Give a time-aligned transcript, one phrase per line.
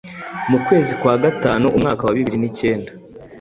[0.49, 2.91] mu kwezi kwa gatanu umwaka wa bibiri ni kenda